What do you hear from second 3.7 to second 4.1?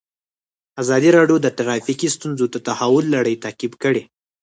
کړې.